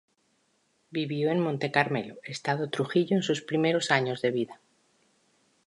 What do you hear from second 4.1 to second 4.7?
de vida.